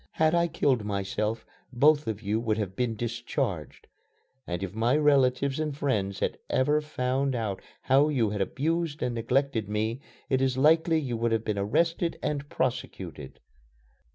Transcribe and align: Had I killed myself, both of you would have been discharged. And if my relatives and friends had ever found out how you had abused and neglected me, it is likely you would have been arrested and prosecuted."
Had 0.13 0.33
I 0.33 0.47
killed 0.47 0.83
myself, 0.83 1.45
both 1.71 2.07
of 2.07 2.23
you 2.23 2.39
would 2.39 2.57
have 2.57 2.75
been 2.75 2.95
discharged. 2.95 3.85
And 4.47 4.63
if 4.63 4.73
my 4.73 4.97
relatives 4.97 5.59
and 5.59 5.77
friends 5.77 6.21
had 6.21 6.39
ever 6.49 6.81
found 6.81 7.35
out 7.35 7.61
how 7.83 8.09
you 8.09 8.31
had 8.31 8.41
abused 8.41 9.03
and 9.03 9.13
neglected 9.13 9.69
me, 9.69 10.01
it 10.27 10.41
is 10.41 10.57
likely 10.57 10.99
you 10.99 11.17
would 11.17 11.31
have 11.31 11.45
been 11.45 11.59
arrested 11.59 12.17
and 12.23 12.49
prosecuted." 12.49 13.39